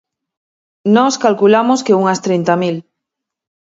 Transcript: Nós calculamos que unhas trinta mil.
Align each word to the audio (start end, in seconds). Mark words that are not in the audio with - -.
Nós 0.95 1.13
calculamos 1.23 1.83
que 1.85 1.97
unhas 2.01 2.21
trinta 2.25 2.53
mil. 2.63 2.77